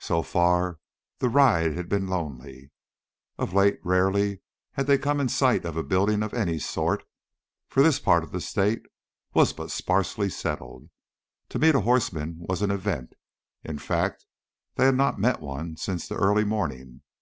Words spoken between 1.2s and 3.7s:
ride had been lonely. Of